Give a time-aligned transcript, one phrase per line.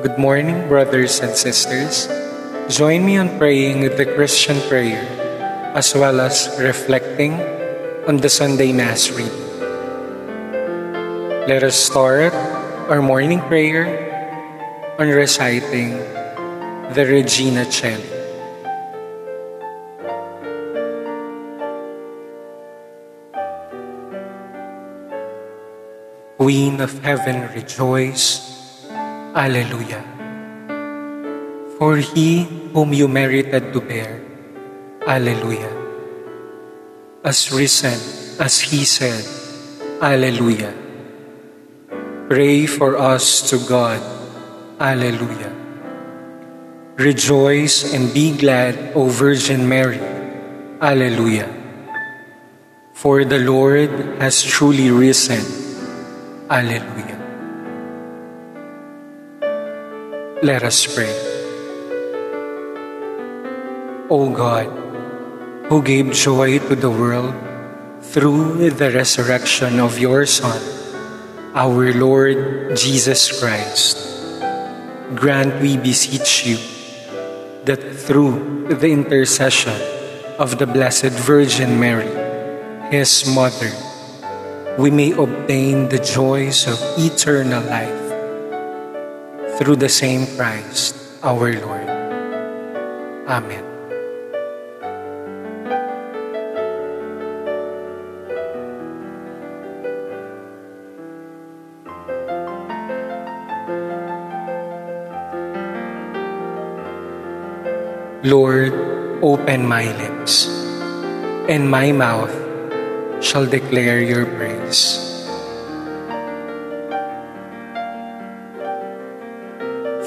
[0.00, 2.08] Good morning, brothers and sisters.
[2.72, 5.04] Join me on praying the Christian prayer
[5.76, 7.36] as well as reflecting
[8.08, 9.28] on the Sunday Mass reading.
[11.44, 12.32] Let us start
[12.88, 13.92] our morning prayer
[14.96, 16.00] on reciting
[16.96, 18.08] the Regina Caeli.
[26.40, 28.49] Queen of heaven, rejoice.
[29.40, 30.04] Alleluia.
[31.80, 32.44] For he
[32.76, 34.20] whom you merited to bear,
[35.08, 35.72] Alleluia.
[37.24, 37.96] As risen
[38.36, 39.24] as he said,
[40.04, 40.76] Alleluia.
[42.28, 44.04] Pray for us to God,
[44.76, 45.56] Alleluia.
[47.00, 50.04] Rejoice and be glad, O Virgin Mary,
[50.84, 51.48] Alleluia.
[52.92, 55.40] For the Lord has truly risen,
[56.52, 57.19] Alleluia.
[60.40, 61.12] Let us pray.
[64.08, 64.72] O God,
[65.68, 67.36] who gave joy to the world
[68.00, 70.56] through the resurrection of your Son,
[71.52, 74.00] our Lord Jesus Christ,
[75.12, 76.56] grant, we beseech you,
[77.68, 79.76] that through the intercession
[80.40, 82.08] of the Blessed Virgin Mary,
[82.88, 83.76] his mother,
[84.80, 87.99] we may obtain the joys of eternal life
[89.60, 91.84] through the same Christ our Lord.
[93.28, 93.60] Amen.
[108.24, 108.72] Lord,
[109.20, 110.48] open my lips,
[111.52, 112.32] and my mouth
[113.20, 115.09] shall declare your praise.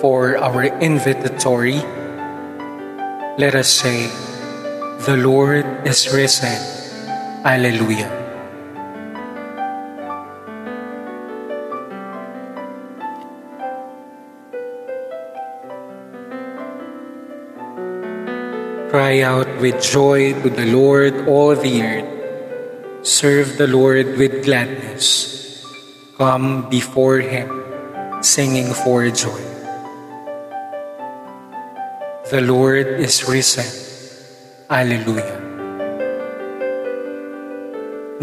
[0.03, 1.79] For our invitatory,
[3.39, 4.11] let us say,
[5.07, 6.59] The Lord is risen.
[7.47, 8.11] Alleluia.
[18.91, 23.07] Cry out with joy to the Lord, all the earth.
[23.07, 25.63] Serve the Lord with gladness.
[26.19, 27.47] Come before him,
[28.19, 29.52] singing for joy.
[32.33, 33.69] The Lord is risen.
[34.65, 35.37] Alleluia.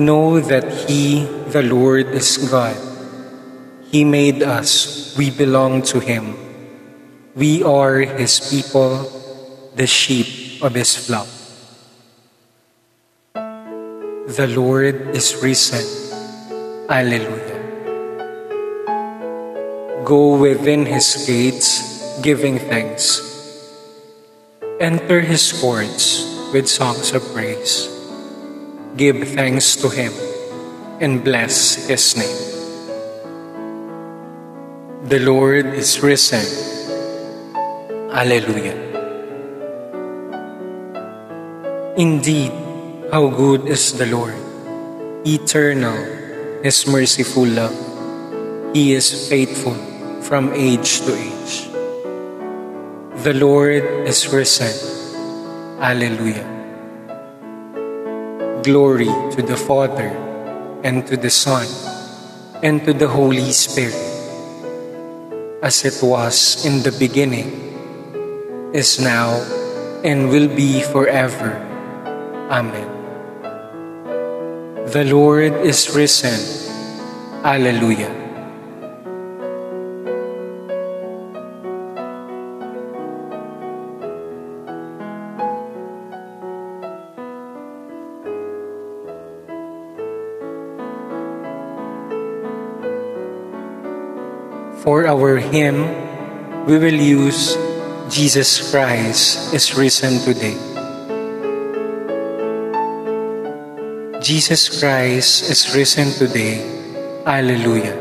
[0.02, 2.74] Know that He, the Lord, is God.
[3.86, 5.14] He made us.
[5.14, 6.34] We belong to Him.
[7.38, 9.06] We are His people,
[9.78, 11.30] the sheep of His flock.
[13.30, 15.86] The Lord is risen.
[16.90, 17.62] Alleluia.
[20.02, 23.29] Go within His gates, giving thanks.
[24.80, 26.24] Enter His courts
[26.56, 27.84] with songs of praise.
[28.96, 30.08] Give thanks to Him
[31.04, 32.40] and bless His name.
[35.04, 36.48] The Lord is risen.
[38.08, 38.72] Alleluia.
[42.00, 42.52] Indeed,
[43.12, 44.40] how good is the Lord!
[45.28, 47.76] Eternal, is merciful love.
[48.72, 49.76] He is faithful
[50.24, 51.68] from age to age.
[53.20, 54.72] The Lord is risen.
[55.76, 56.40] Alleluia.
[58.64, 60.08] Glory to the Father,
[60.80, 61.68] and to the Son,
[62.64, 63.92] and to the Holy Spirit,
[65.60, 67.52] as it was in the beginning,
[68.72, 69.36] is now,
[70.00, 71.60] and will be forever.
[72.48, 72.88] Amen.
[74.96, 76.40] The Lord is risen.
[77.44, 78.19] Alleluia.
[94.90, 95.86] For our hymn,
[96.66, 97.54] we will use
[98.10, 100.58] Jesus Christ is risen today.
[104.18, 106.58] Jesus Christ is risen today.
[107.22, 107.94] Alleluia.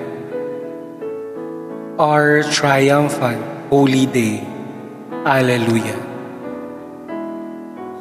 [2.02, 4.42] Our triumphant holy day.
[5.30, 5.94] Alleluia.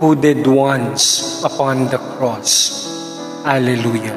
[0.00, 2.88] Who did once upon the cross.
[3.44, 4.16] Alleluia.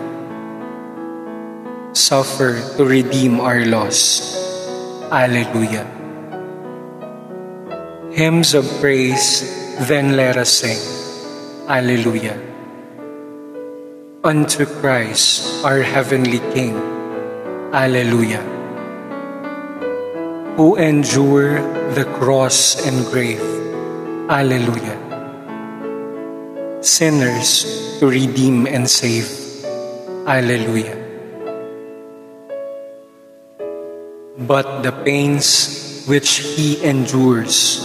[1.92, 4.41] Suffer to redeem our loss.
[5.12, 5.84] Alleluia.
[8.12, 9.44] Hymns of praise,
[9.88, 10.80] then let us sing.
[11.68, 12.40] Alleluia.
[14.24, 16.76] Unto Christ, our heavenly King.
[17.74, 18.52] Alleluia.
[20.62, 21.58] who endure
[21.96, 23.42] the cross and grave.
[24.30, 24.94] Alleluia.
[26.82, 29.26] Sinners to redeem and save.
[30.28, 31.01] Alleluia.
[34.52, 37.80] But the pains which he endures.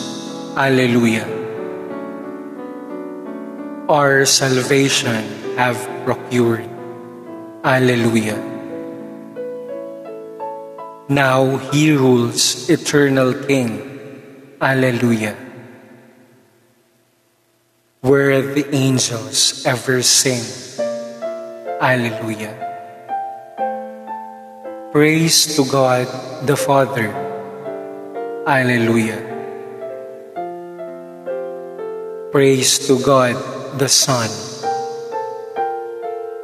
[0.59, 1.23] Alleluia.
[3.87, 6.67] Our salvation have procured.
[7.63, 8.35] Alleluia.
[11.07, 14.59] Now he rules, eternal King.
[14.59, 15.39] Alleluia.
[18.03, 20.43] Where the angels ever sing.
[21.79, 22.66] Alleluia.
[24.97, 26.09] Praise to God
[26.49, 27.13] the Father.
[28.49, 29.21] Alleluia.
[32.33, 33.37] Praise to God
[33.77, 34.33] the Son,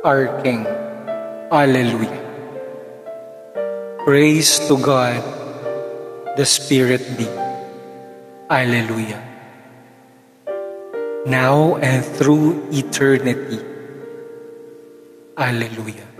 [0.04, 0.68] our King.
[1.48, 2.20] Alleluia.
[4.04, 5.24] Praise to God
[6.36, 7.24] the Spirit be.
[8.52, 9.16] Alleluia.
[11.24, 13.64] Now and through eternity.
[15.40, 16.12] Alleluia.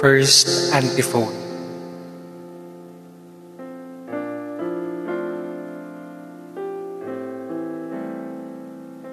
[0.00, 1.28] First antiphon.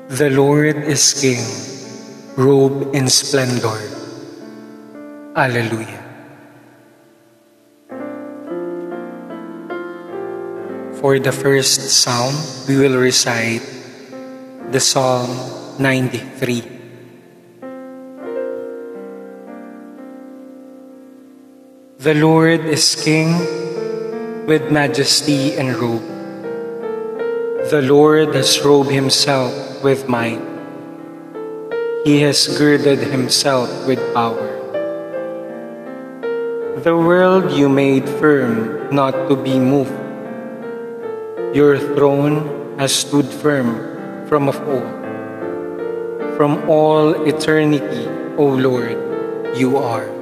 [0.07, 1.43] The Lord is King,
[2.39, 3.83] robed in splendor.
[5.35, 5.99] Alleluia.
[11.03, 12.31] For the first psalm,
[12.63, 13.59] we will recite
[14.71, 15.35] the Psalm
[15.83, 16.76] 93.
[21.97, 26.05] The Lord is King with majesty and robe.
[27.73, 29.49] The Lord has robed himself
[29.81, 30.37] with might.
[32.05, 34.45] He has girded himself with power.
[36.85, 39.97] The world you made firm, not to be moved.
[41.57, 43.73] Your throne has stood firm
[44.29, 44.85] from of old.
[46.37, 48.05] From all eternity,
[48.37, 50.16] O Lord, you are.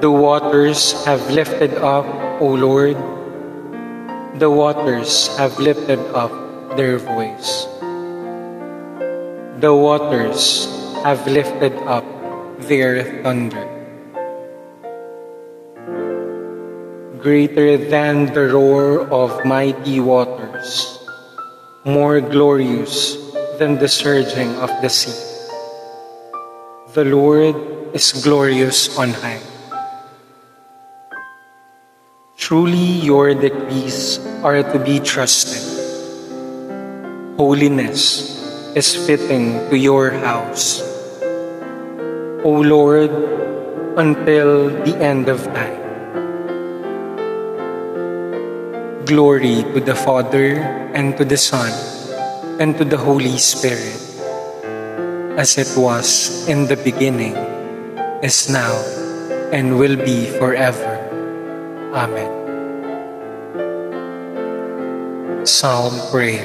[0.00, 2.08] The waters have lifted up,
[2.40, 2.96] O Lord.
[4.40, 6.32] The waters have lifted up
[6.72, 7.68] their voice.
[9.60, 10.64] The waters
[11.04, 12.08] have lifted up
[12.64, 13.60] their thunder.
[17.20, 20.96] Greater than the roar of mighty waters,
[21.84, 23.20] more glorious
[23.60, 25.12] than the surging of the sea.
[26.96, 29.49] The Lord is glorious on high.
[32.50, 35.62] Truly, your decrees are to be trusted.
[37.38, 38.26] Holiness
[38.74, 40.82] is fitting to your house.
[42.42, 43.14] O Lord,
[43.94, 45.78] until the end of time.
[49.06, 50.58] Glory to the Father,
[50.90, 51.70] and to the Son,
[52.58, 54.02] and to the Holy Spirit,
[55.38, 57.38] as it was in the beginning,
[58.26, 58.74] is now,
[59.54, 60.98] and will be forever.
[61.94, 62.39] Amen.
[65.44, 66.44] Psalm Prayer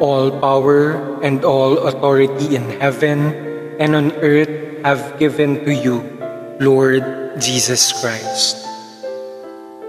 [0.00, 4.48] All power and all authority in heaven and on earth
[4.84, 6.00] have given to you,
[6.60, 7.04] Lord
[7.40, 8.56] Jesus Christ.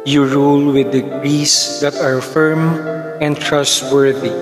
[0.04, 2.84] You rule with decrees that are firm
[3.24, 4.36] and trustworthy.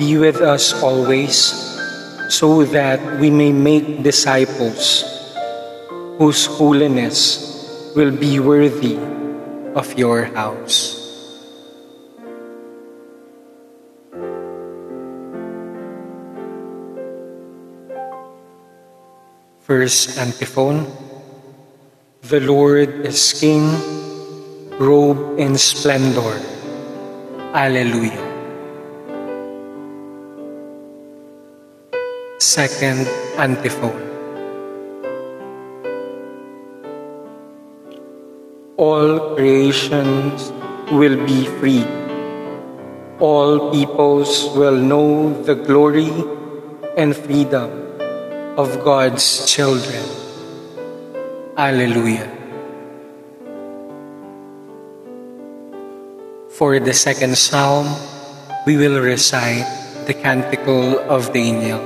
[0.00, 1.36] Be with us always
[2.32, 5.09] so that we may make disciples
[6.20, 7.40] whose holiness
[7.96, 9.00] will be worthy
[9.72, 11.00] of your house.
[19.64, 20.84] First antiphon
[22.28, 23.72] The Lord is King,
[24.76, 26.36] robed in splendor.
[27.56, 28.20] Alleluia.
[32.36, 33.08] Second
[33.40, 34.09] antiphon
[38.80, 40.48] All creations
[40.88, 41.84] will be free.
[43.20, 46.08] All peoples will know the glory
[46.96, 47.68] and freedom
[48.56, 50.00] of God's children.
[51.60, 52.24] Alleluia.
[56.48, 57.84] For the second psalm,
[58.64, 59.68] we will recite
[60.06, 61.84] the Canticle of Daniel.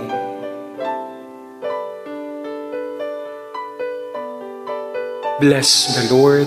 [5.43, 6.47] Bless the Lord,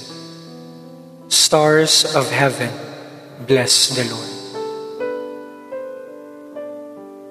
[1.31, 2.69] Stars of heaven,
[3.47, 4.27] bless the Lord.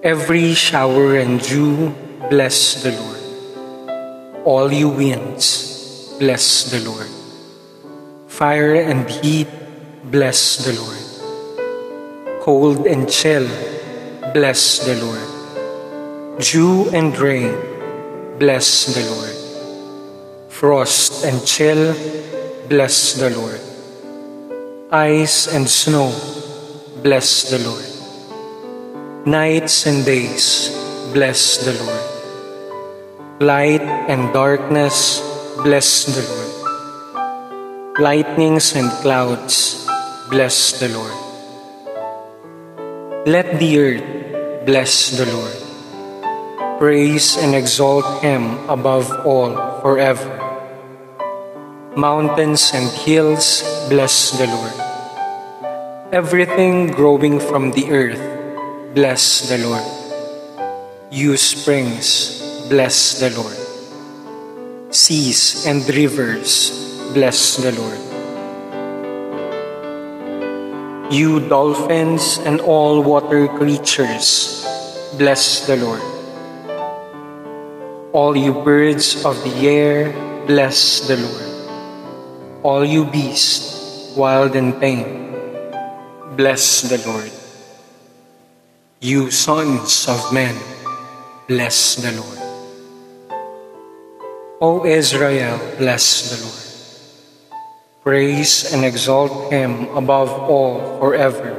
[0.02, 1.95] Every shower and dew,
[2.30, 3.21] bless the Lord.
[4.47, 7.09] All you winds, bless the Lord.
[8.26, 9.49] Fire and heat,
[10.04, 12.40] bless the Lord.
[12.40, 13.47] Cold and chill,
[14.33, 16.40] bless the Lord.
[16.40, 17.52] Dew and rain,
[18.38, 19.37] bless the Lord.
[20.50, 21.92] Frost and chill,
[22.66, 23.61] bless the Lord.
[24.90, 26.11] Ice and snow,
[26.99, 27.87] bless the Lord.
[29.25, 30.66] Nights and days,
[31.14, 32.02] bless the Lord.
[33.38, 35.23] Light and darkness,
[35.62, 36.50] bless the Lord.
[38.02, 39.87] Lightnings and clouds,
[40.28, 41.14] bless the Lord.
[43.30, 45.54] Let the earth bless the Lord.
[46.82, 49.54] Praise and exalt him above all
[49.87, 50.39] forever.
[51.97, 54.78] Mountains and hills, bless the Lord.
[56.14, 59.82] Everything growing from the earth, bless the Lord.
[61.11, 62.38] You springs,
[62.70, 63.59] bless the Lord.
[64.94, 66.70] Seas and rivers,
[67.12, 67.99] bless the Lord.
[71.11, 74.62] You dolphins and all water creatures,
[75.18, 76.02] bless the Lord.
[78.14, 80.14] All you birds of the air,
[80.47, 81.50] bless the Lord.
[82.62, 85.32] All you beasts, wild and tame,
[86.36, 87.32] bless the Lord.
[89.00, 90.60] You sons of men,
[91.48, 92.40] bless the Lord.
[94.60, 96.60] O Israel, bless the Lord.
[98.04, 101.56] Praise and exalt him above all forever.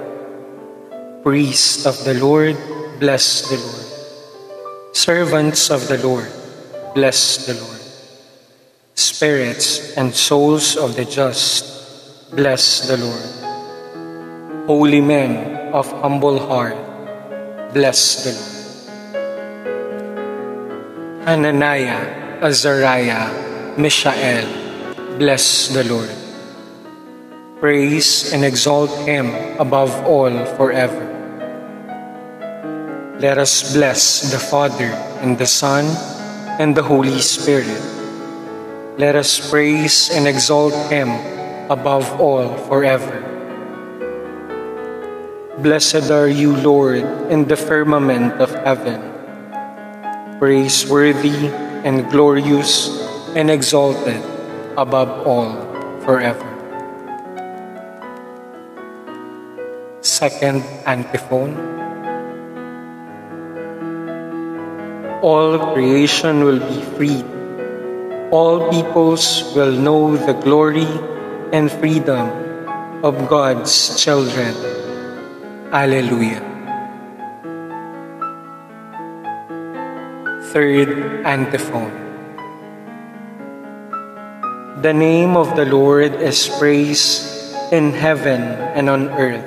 [1.23, 2.53] Priests of the Lord,
[2.99, 3.89] bless the Lord.
[4.93, 6.29] Servants of the Lord,
[6.93, 7.80] bless the Lord.
[9.01, 11.65] Spirits and souls of the just,
[12.35, 13.25] bless the Lord.
[14.67, 16.77] Holy men of humble heart,
[17.73, 18.61] bless the Lord.
[21.25, 24.45] Hananiah, Azariah, Mishael,
[25.17, 26.13] bless the Lord.
[27.59, 31.09] Praise and exalt him above all forever.
[33.17, 34.93] Let us bless the Father
[35.25, 35.89] and the Son
[36.61, 38.00] and the Holy Spirit.
[38.99, 41.07] Let us praise and exalt him
[41.71, 43.23] above all forever.
[45.63, 48.99] Blessed are you, Lord, in the firmament of heaven.
[50.39, 51.47] Praiseworthy
[51.87, 52.91] and glorious
[53.31, 54.19] and exalted
[54.75, 55.55] above all
[56.03, 56.51] forever.
[60.03, 61.55] Second antiphon.
[65.23, 67.40] All creation will be freed.
[68.31, 70.87] All peoples will know the glory
[71.51, 72.31] and freedom
[73.03, 74.55] of God's children.
[75.75, 76.39] Alleluia.
[80.55, 81.91] Third antiphon.
[84.79, 87.27] The name of the Lord is praised
[87.75, 88.39] in heaven
[88.71, 89.43] and on earth.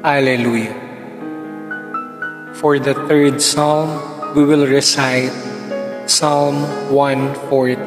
[0.00, 0.72] Alleluia.
[2.56, 4.00] For the third psalm,
[4.32, 5.36] we will recite
[6.06, 7.78] Psalm 148.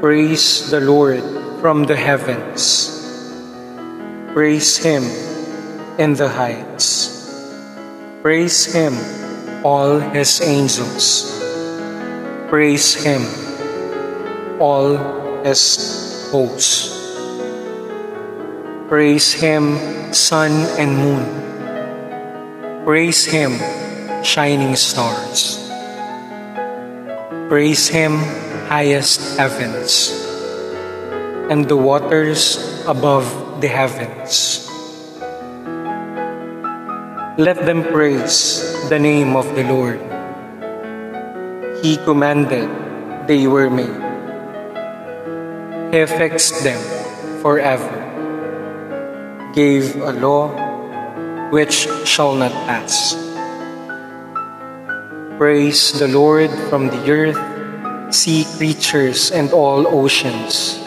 [0.00, 1.22] Praise the Lord
[1.60, 2.90] from the heavens.
[4.34, 5.04] Praise Him
[5.98, 7.54] in the heights.
[8.22, 8.98] Praise Him,
[9.64, 11.30] all His angels.
[12.50, 13.22] Praise Him,
[14.60, 14.98] all
[15.44, 16.90] His hosts.
[18.88, 20.50] Praise Him, sun
[20.82, 21.24] and moon.
[22.84, 23.85] Praise Him,
[24.26, 25.62] shining stars.
[27.46, 28.18] Praise Him,
[28.66, 30.10] highest heavens,
[31.46, 32.58] and the waters
[32.90, 33.30] above
[33.62, 34.66] the heavens.
[37.38, 40.02] Let them praise the name of the Lord,
[41.86, 42.66] He commanded,
[43.30, 44.02] they were made.
[45.94, 46.82] He fixed them
[47.46, 47.94] forever,
[49.54, 50.50] gave a law
[51.54, 53.25] which shall not pass.
[55.36, 57.36] Praise the Lord from the earth,
[58.08, 60.80] sea creatures and all oceans,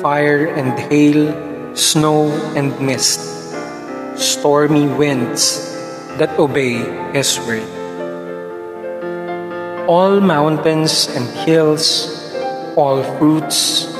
[0.00, 1.28] fire and hail,
[1.76, 3.20] snow and mist,
[4.16, 5.60] stormy winds
[6.16, 6.80] that obey
[7.12, 7.68] His word.
[9.84, 12.08] All mountains and hills,
[12.80, 13.92] all fruits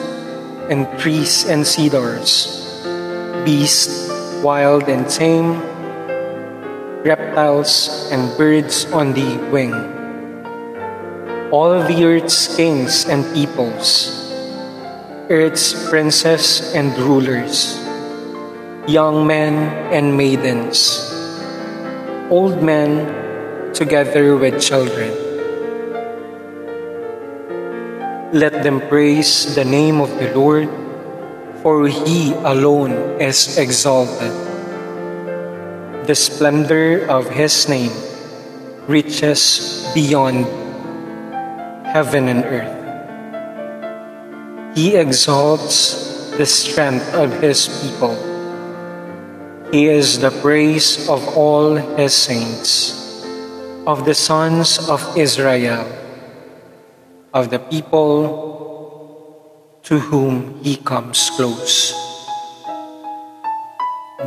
[0.72, 2.48] and trees and cedars,
[3.44, 4.08] beasts
[4.40, 5.69] wild and tame,
[7.04, 9.72] reptiles and birds on the wing,
[11.50, 14.12] all the earth's kings and peoples,
[15.32, 17.80] earth's princes and rulers,
[18.86, 19.56] young men
[19.88, 21.08] and maidens,
[22.28, 23.08] old men
[23.72, 25.08] together with children.
[28.36, 30.68] Let them praise the name of the Lord,
[31.62, 34.49] for he alone is exalted.
[36.10, 37.94] The splendor of his name
[38.90, 40.42] reaches beyond
[41.86, 42.74] heaven and earth.
[44.74, 48.18] He exalts the strength of his people.
[49.70, 52.90] He is the praise of all his saints,
[53.86, 55.86] of the sons of Israel
[57.32, 62.09] of the people to whom he comes close.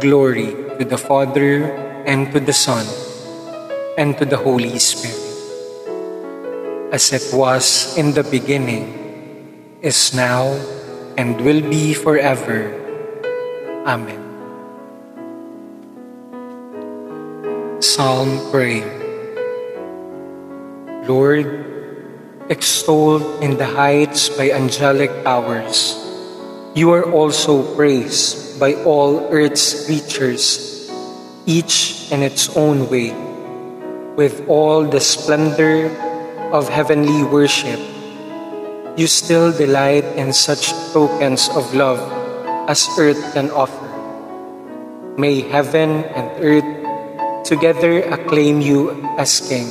[0.04, 1.72] Glory to the Father,
[2.04, 2.84] and to the Son,
[3.96, 5.16] and to the Holy Spirit,
[6.92, 10.52] as it was in the beginning, is now,
[11.16, 12.68] and will be forever.
[13.88, 14.20] Amen.
[17.80, 18.84] Psalm Prayer
[21.08, 21.48] Lord,
[22.52, 25.96] extolled in the heights by angelic powers.
[26.76, 30.88] You are also praised by all earth's creatures,
[31.44, 33.12] each in its own way,
[34.16, 35.92] with all the splendor
[36.56, 37.76] of heavenly worship.
[38.96, 42.00] You still delight in such tokens of love
[42.72, 43.84] as earth can offer.
[45.20, 49.68] May heaven and earth together acclaim you as King.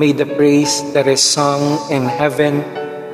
[0.00, 2.64] May the praise that is sung in heaven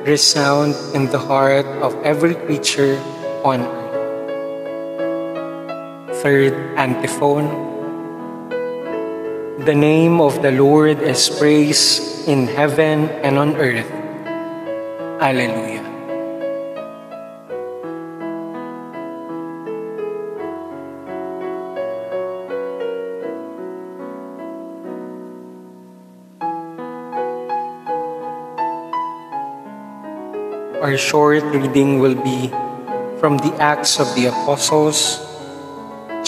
[0.07, 2.95] resound in the heart of every creature
[3.43, 3.82] on earth.
[6.23, 7.51] Third antiphon.
[9.67, 13.91] The name of the Lord is praised in heaven and on earth.
[15.19, 15.83] Alleluia.
[30.79, 32.47] Our short reading will be
[33.19, 35.22] from the Acts of the Apostles,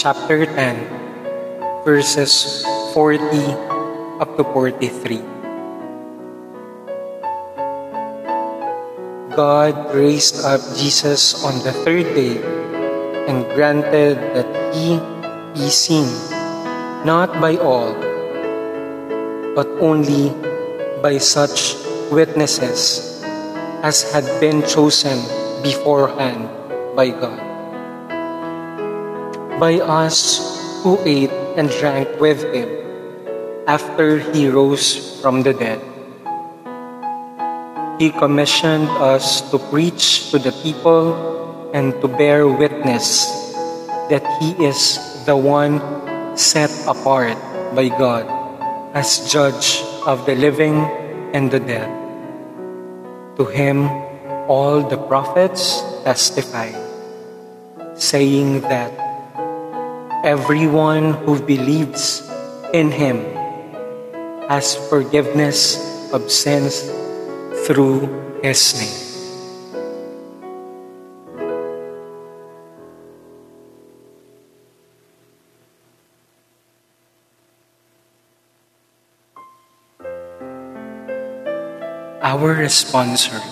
[0.06, 2.62] chapter 10, verses
[2.94, 3.26] 40
[4.22, 5.18] up to 43.
[9.34, 12.38] God raised up Jesus on the third day
[13.26, 14.46] and granted that
[14.78, 15.02] he
[15.58, 16.06] be seen,
[17.02, 17.98] not by all,
[19.58, 20.30] but only
[21.02, 21.82] by such
[22.14, 23.26] witnesses
[23.82, 25.18] as had been chosen
[25.66, 26.46] beforehand
[26.94, 27.55] by God.
[29.56, 30.44] By us
[30.84, 32.68] who ate and drank with him
[33.68, 35.80] after he rose from the dead.
[37.98, 43.32] He commissioned us to preach to the people and to bear witness
[44.12, 45.80] that he is the one
[46.36, 47.40] set apart
[47.72, 48.28] by God
[48.92, 50.84] as judge of the living
[51.32, 51.88] and the dead.
[53.40, 53.88] To him,
[54.52, 56.76] all the prophets testify,
[57.96, 59.05] saying that
[60.26, 62.28] everyone who believes
[62.74, 63.22] in him
[64.50, 65.78] has forgiveness
[66.12, 66.82] of sins
[67.68, 68.10] through
[68.42, 69.06] his name.
[82.26, 83.46] Our responsory.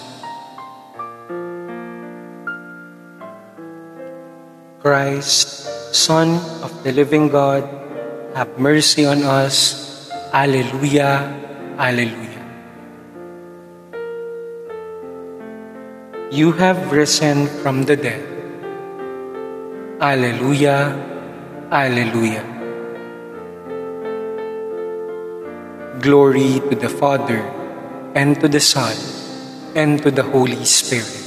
[4.81, 5.62] Christ,
[5.93, 7.62] Son of the living God,
[8.34, 10.10] have mercy on us.
[10.34, 11.29] Alleluia,
[11.77, 12.41] Alleluia.
[16.32, 18.25] You have risen from the dead.
[20.01, 20.97] Alleluia,
[21.69, 22.41] Alleluia.
[26.01, 27.38] Glory to the Father,
[28.15, 28.97] and to the Son,
[29.75, 31.21] and to the Holy Spirit.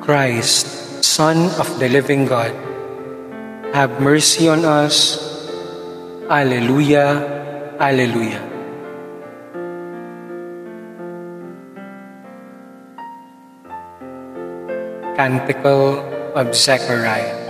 [0.00, 2.52] Christ, Son of the living God,
[3.72, 5.16] have mercy on us.
[6.28, 8.40] Alleluia, Alleluia.
[15.16, 16.04] Canticle
[16.36, 17.40] of Zechariah.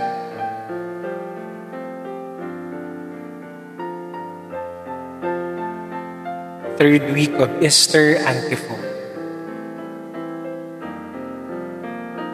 [6.79, 8.80] Third week of Easter antiphon.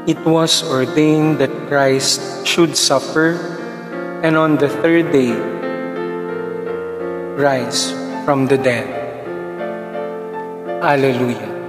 [0.08, 3.36] It was ordained that Christ should suffer
[4.24, 5.36] and on the third day
[7.36, 7.92] rise
[8.24, 8.88] from the dead.
[10.80, 11.60] Alleluia.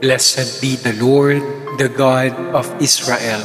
[0.00, 1.44] Blessed be the Lord,
[1.76, 3.44] the God of Israel.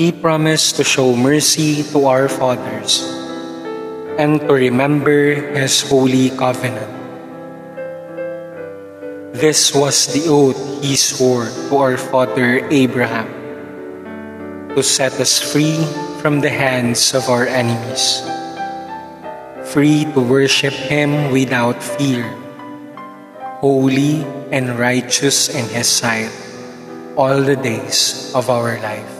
[0.00, 3.04] He promised to show mercy to our fathers
[4.16, 6.88] and to remember His holy covenant.
[9.36, 13.28] This was the oath He swore to our father Abraham
[14.72, 15.76] to set us free
[16.24, 18.24] from the hands of our enemies,
[19.68, 22.24] free to worship Him without fear
[23.60, 26.32] holy and righteous in His sight
[27.20, 29.19] all the days of our life.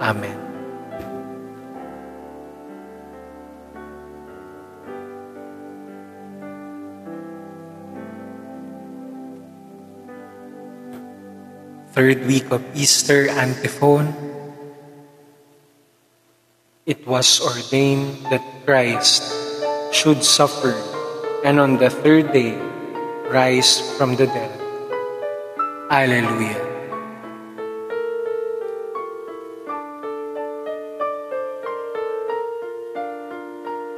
[0.00, 0.36] Amen.
[11.96, 14.12] Third week of Easter antiphon.
[16.84, 19.32] It was ordained that Christ
[19.96, 20.76] should suffer
[21.42, 22.52] and on the third day
[23.32, 24.52] rise from the dead.
[25.90, 26.65] Alleluia.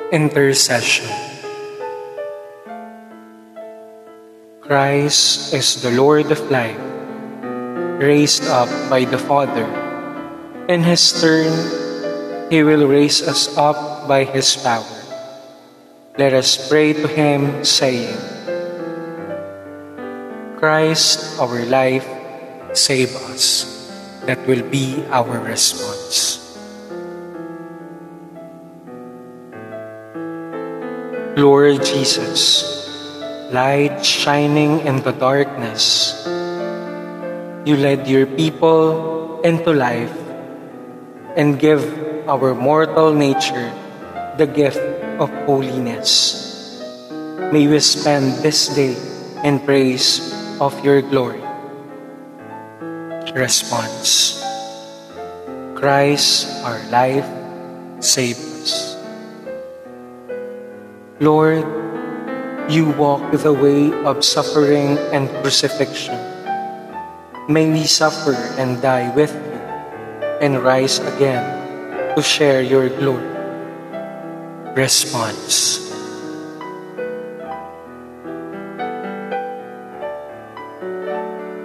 [0.09, 1.05] Intercession
[4.65, 6.81] Christ is the Lord of life,
[8.01, 9.69] raised up by the Father.
[10.65, 11.53] In His turn,
[12.49, 14.97] He will raise us up by His power.
[16.17, 18.17] Let us pray to Him, saying,
[20.57, 22.09] Christ, our life,
[22.73, 23.69] save us.
[24.25, 26.38] That will be our response.
[31.39, 32.67] Lord Jesus,
[33.55, 36.11] light shining in the darkness,
[37.63, 40.11] you led your people into life
[41.39, 41.87] and give
[42.27, 43.71] our mortal nature
[44.35, 44.83] the gift
[45.23, 46.83] of holiness.
[47.55, 48.99] May we spend this day
[49.47, 51.47] in praise of your glory.
[53.31, 54.43] Response
[55.79, 57.31] Christ, our life,
[58.03, 58.98] save us.
[61.19, 61.67] Lord,
[62.71, 66.15] you walk the way of suffering and crucifixion.
[67.51, 69.59] May we suffer and die with you
[70.39, 71.43] and rise again
[72.15, 73.27] to share your glory.
[74.79, 75.91] Response.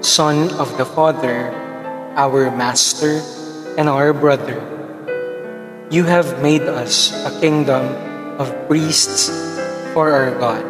[0.02, 1.54] Son of the Father,
[2.18, 3.22] our Master,
[3.78, 4.58] and our Brother,
[5.94, 9.30] you have made us a kingdom of priests
[9.94, 10.66] for our God.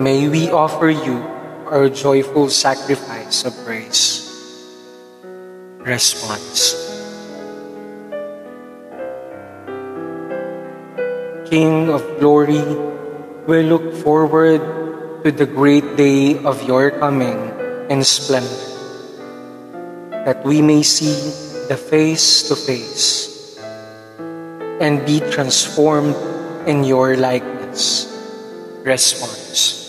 [0.00, 1.22] May we offer you
[1.70, 4.20] our joyful sacrifice of praise.
[5.84, 6.84] Response
[11.54, 12.64] King of glory,
[13.46, 14.58] we look forward
[15.22, 17.36] to the great day of your coming
[17.88, 18.48] in splendor,
[20.26, 21.14] that we may see
[21.68, 23.56] the face to face
[24.80, 26.16] and be transformed
[26.66, 28.08] in your likeness.
[28.84, 29.84] Response.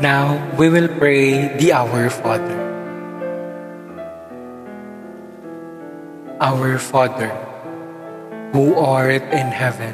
[0.00, 2.60] Now we will pray the Our Father.
[6.40, 7.28] Our Father,
[8.56, 9.92] who art in heaven,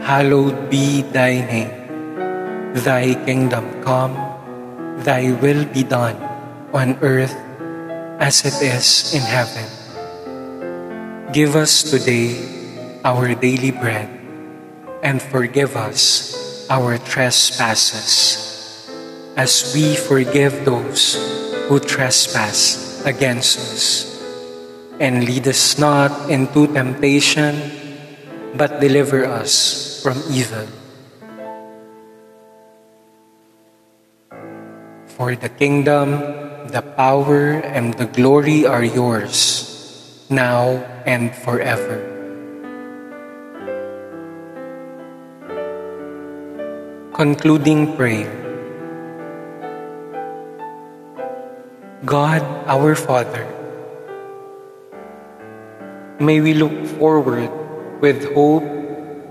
[0.00, 1.79] hallowed be thy name.
[2.70, 4.14] Thy kingdom come,
[5.02, 6.14] thy will be done
[6.70, 7.34] on earth
[8.22, 9.66] as it is in heaven.
[11.34, 12.38] Give us today
[13.02, 14.06] our daily bread
[15.02, 16.30] and forgive us
[16.70, 18.86] our trespasses
[19.34, 21.18] as we forgive those
[21.66, 24.06] who trespass against us.
[25.02, 27.58] And lead us not into temptation,
[28.54, 30.79] but deliver us from evil.
[35.20, 36.16] For the kingdom,
[36.72, 39.68] the power, and the glory are yours,
[40.32, 42.00] now and forever.
[47.12, 48.32] Concluding prayer.
[52.08, 53.44] God our Father,
[56.16, 57.52] may we look forward
[58.00, 58.64] with hope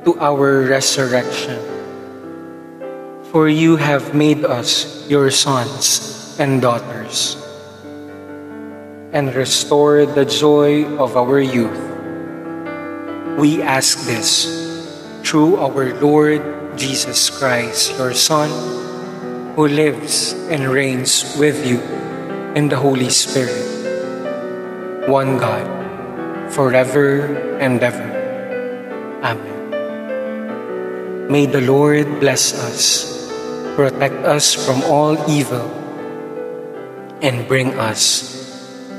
[0.05, 1.78] to our resurrection.
[3.29, 7.37] For you have made us your sons and daughters,
[9.13, 11.77] and restored the joy of our youth.
[13.37, 14.49] We ask this
[15.21, 16.41] through our Lord
[16.73, 18.49] Jesus Christ, your Son,
[19.53, 21.77] who lives and reigns with you
[22.57, 25.69] in the Holy Spirit, one God,
[26.49, 27.29] forever
[27.61, 28.09] and ever.
[29.21, 29.59] Amen.
[31.29, 33.18] May the Lord bless us,
[33.75, 35.67] protect us from all evil,
[37.21, 38.31] and bring us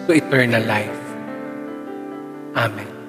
[0.07, 1.01] to eternal life.
[2.55, 3.00] Amen.